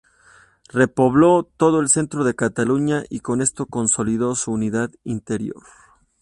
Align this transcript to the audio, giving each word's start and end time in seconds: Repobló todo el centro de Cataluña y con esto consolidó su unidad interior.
Repobló 0.71 1.43
todo 1.43 1.79
el 1.79 1.87
centro 1.87 2.23
de 2.23 2.33
Cataluña 2.33 3.03
y 3.11 3.19
con 3.19 3.39
esto 3.39 3.67
consolidó 3.67 4.33
su 4.33 4.51
unidad 4.51 4.89
interior. 5.03 5.61